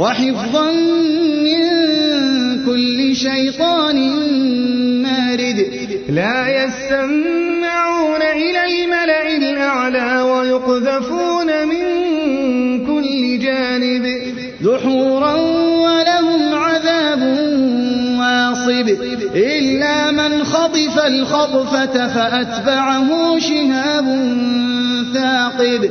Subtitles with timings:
[0.00, 0.70] وحفظا
[1.44, 1.60] من
[2.66, 3.96] كل شيطان
[5.02, 5.66] مارد.
[6.08, 11.84] لا يستمعون إلى الملأ الأعلى ويقذفون من
[12.86, 14.06] كل جانب.
[14.60, 15.34] دحورا
[15.84, 17.22] ولهم عذاب
[18.18, 18.88] واصب.
[19.34, 24.06] إلا من خطف الخطفة فأتبعه شهاب
[25.14, 25.90] ثاقب.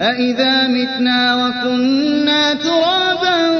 [0.00, 3.50] أإذا متنا وكنا ترابا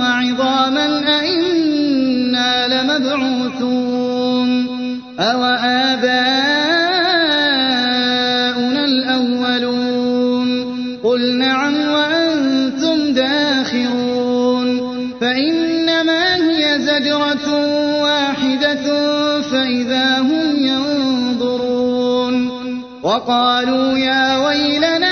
[0.00, 4.50] وعظاما أئنا لمبعوثون
[5.18, 6.02] أو آباؤنا
[8.84, 10.48] الأولون
[11.04, 14.82] قل نعم وأنتم داخرون
[15.20, 17.46] فإنما هي زجرة
[18.02, 18.86] واحدة
[19.42, 22.48] فإذا هم ينظرون
[23.02, 25.11] وقالوا يا ويلنا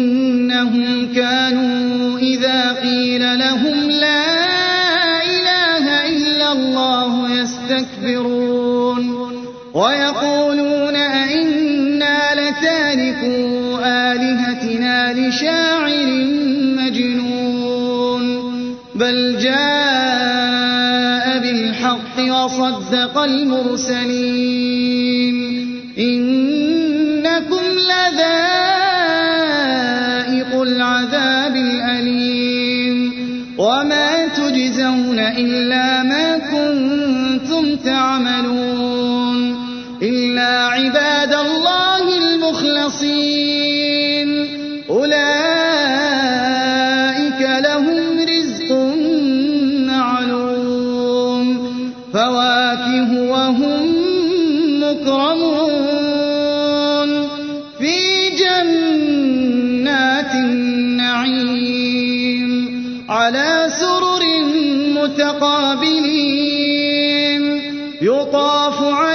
[1.15, 4.25] كانوا إذا قيل لهم لا
[5.23, 9.31] إله إلا الله يستكبرون
[9.73, 13.79] ويقولون أئنا لتاركوا
[14.11, 16.05] آلهتنا لشاعر
[16.77, 18.25] مجنون
[18.95, 24.40] بل جاء بالحق وصدق المرسلين
[35.37, 39.55] إلا ما كنتم تعملون
[40.01, 43.49] إلا عباد الله المخلصين.
[44.89, 45.41] أولئك
[47.41, 48.71] لهم رزق
[49.91, 51.45] معلوم.
[52.13, 53.85] فواكه وهم
[54.83, 55.61] مكرمون.
[57.79, 57.95] في
[58.39, 61.71] جنات النعيم.
[63.09, 63.90] على سرر
[65.03, 66.61] متقابلين.
[68.01, 69.10] يطاف عليهم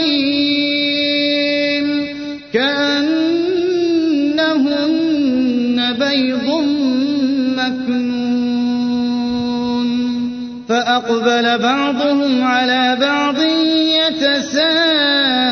[0.00, 1.86] عين
[2.52, 3.36] كأنهن
[5.98, 6.48] بيض
[7.58, 8.26] مكنون.
[10.68, 13.38] فأقبل بعضهم على بعض
[14.00, 15.45] يتساءلون.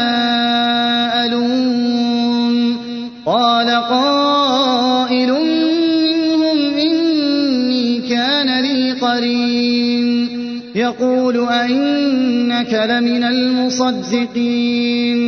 [11.01, 15.19] يقول أئنك لمن المصدقين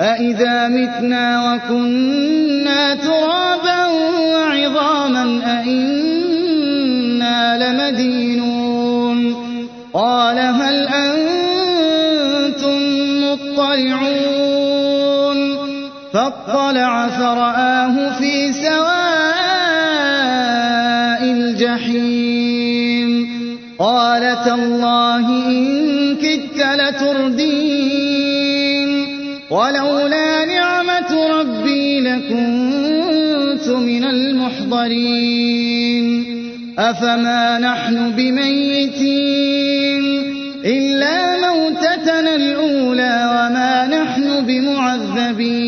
[0.00, 3.86] أئذا متنا وكنا ترابا
[4.34, 9.36] وعظاما أئنا لمدينون
[9.94, 11.18] قال هل أنتم
[13.22, 14.58] مطلعون
[16.12, 18.27] فاطلع فرآه في
[24.48, 28.08] قال تالله إن كدت لتردين.
[29.50, 35.24] ولولا نعمة ربي لكنت من المحضرين.
[36.78, 40.02] أفما نحن بميتين؟
[40.64, 45.67] إلا موتتنا الأولى وما نحن بمعذبين.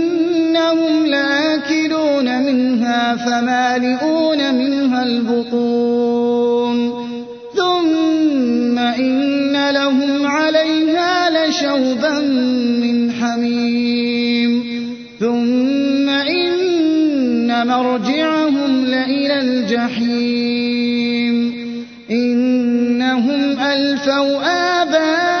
[0.51, 6.77] فإنهم لآكلون منها فمالئون منها البطون.
[7.55, 12.19] ثم إن لهم عليها لشوبا
[12.81, 14.63] من حميم.
[15.19, 20.55] ثم إن مرجعهم لإلى الجحيم.
[22.11, 24.39] إنهم ألفوا
[24.81, 25.40] آباءهم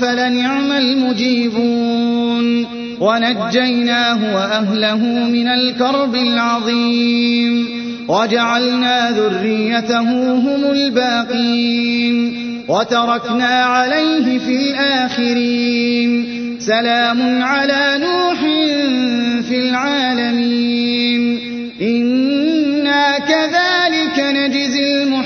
[0.00, 2.66] فلنعم المجيبون.
[3.00, 4.96] ونجيناه وأهله
[5.28, 7.68] من الكرب العظيم.
[8.08, 12.46] وجعلنا ذريته هم الباقين.
[12.68, 16.26] وتركنا عليه في الآخرين.
[16.60, 18.40] سلام على نوح
[19.48, 21.40] في العالمين.
[21.80, 25.25] إنا كذلك نجزي المحسنين.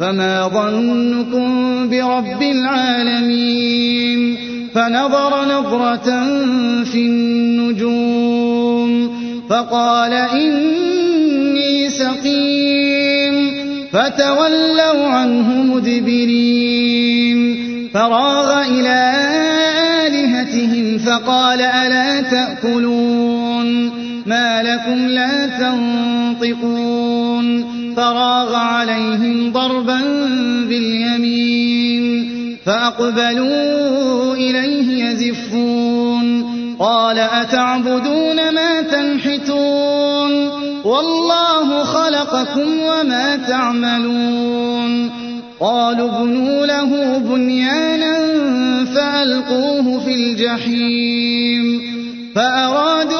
[0.00, 4.36] فما ظنكم برب العالمين
[4.74, 6.24] فنظر نظرة
[6.84, 8.40] في النجوم
[9.50, 13.52] فقال إني سقيم
[13.92, 17.40] فتولوا عنه مدبرين
[17.94, 19.12] فراغ إلى
[20.06, 23.90] آلهتهم فقال ألا تأكلون
[24.26, 27.00] ما لكم لا تنطقون
[27.96, 30.00] فراغ عليهم ضربا
[30.68, 32.30] باليمين
[32.66, 36.44] فأقبلوا إليه يزفون
[36.78, 40.50] قال أتعبدون ما تنحتون
[40.84, 45.10] والله خلقكم وما تعملون
[45.60, 48.14] قالوا ابنوا له بنيانا
[48.84, 51.80] فألقوه في الجحيم
[52.34, 53.19] فأرادوا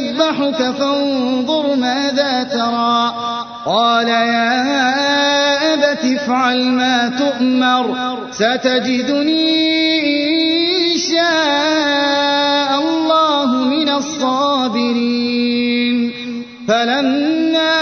[0.00, 3.14] أني أذبحك فانظر ماذا ترى.
[3.66, 9.60] قال يا أبت افعل ما تؤمر ستجدني
[10.92, 15.40] إن شاء الله من الصابرين.
[16.68, 17.76] فلما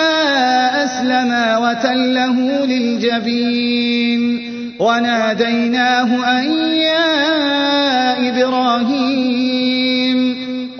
[0.84, 4.22] أسلما وتله للجبين
[4.80, 6.44] وناديناه أن
[6.75, 7.08] يا
[8.28, 9.57] إبراهيم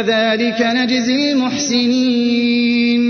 [0.00, 3.02] كذلك نجزي المحسنين.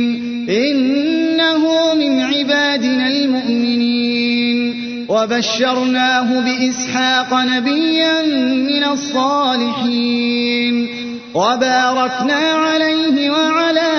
[0.50, 4.75] إنه من عبادنا المؤمنين.
[5.09, 10.88] وبشرناه بإسحاق نبيا من الصالحين.
[11.35, 13.92] وباركنا عليه وعلى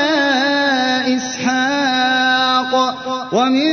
[1.17, 2.97] إسحاق.
[3.33, 3.69] ومن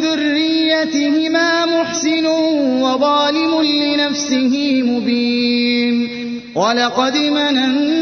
[0.00, 2.26] ذريتهما محسن
[2.82, 6.08] وظالم لنفسه مبين.
[6.54, 8.01] ولقد مننا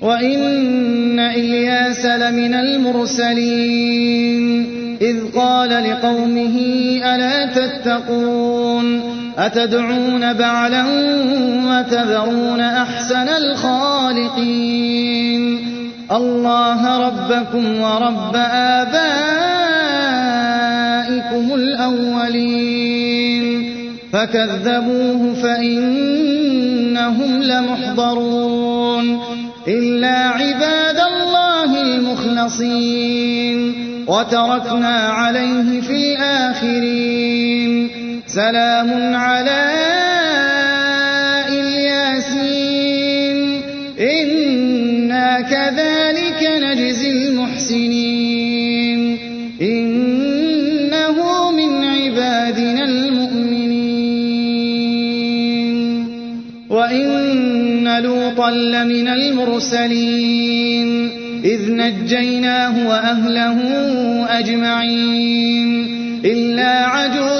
[0.00, 4.00] وإن إلياس لمن المرسلين.
[5.02, 6.56] إذ قال لقومه
[7.04, 8.39] ألا تتقون؟
[9.40, 10.84] أتدعون بعلا
[11.66, 14.40] وتذرون أحسن الخالقين؟
[16.12, 19.04] الله ربكم ورب آبائكم
[21.54, 23.70] الأولين.
[24.12, 29.20] فكذبوه فإنهم لمحضرون.
[29.68, 33.74] إلا عباد الله المخلصين.
[34.06, 37.99] وتركنا عليه في الآخرين.
[38.34, 39.70] سلام على
[41.48, 43.38] إلياسين.
[44.00, 49.18] إنا كذلك نجزي المحسنين.
[49.62, 53.70] إنه من عبادنا المؤمنين.
[56.70, 61.10] وإن لوطا لمن المرسلين.
[61.44, 63.58] إذ نجيناه وأهله
[64.38, 66.00] أجمعين.
[66.24, 67.39] إلا عجوزا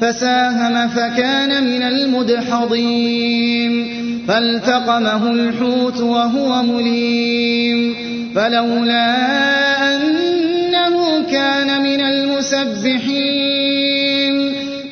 [0.00, 3.88] فساهم فكان من المدحضين.
[4.28, 7.94] فالتقمه الحوت وهو مليم.
[8.34, 9.16] فلولا
[9.96, 13.14] أنه كان من المسبحين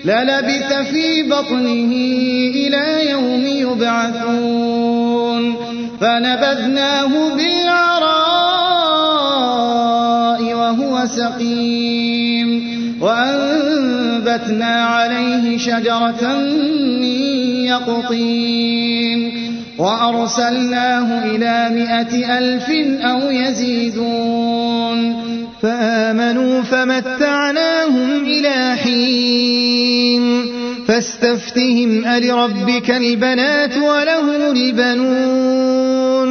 [0.04, 1.92] للبث في بطنه
[2.54, 5.56] إلى يوم يبعثون.
[6.00, 8.16] فنبذناه بالعراء
[10.54, 12.76] وهو سقيم.
[13.00, 13.55] وأنبت
[14.36, 16.36] فَنَبَذْنَا عَلَيْهِ شَجَرَةً
[17.00, 17.16] مِّن
[17.72, 19.20] يَقْطِينٍ
[19.78, 22.68] وَأَرْسَلْنَاهُ إِلَىٰ مِائَةِ أَلْفٍ
[23.02, 24.98] أَوْ يَزِيدُونَ
[25.62, 30.44] فآمنوا فمتعناهم إلى حين
[30.88, 36.30] فاستفتهم ألربك البنات ولهم البنون